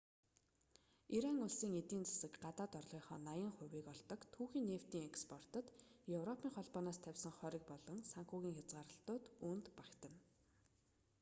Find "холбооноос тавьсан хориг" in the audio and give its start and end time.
6.55-7.63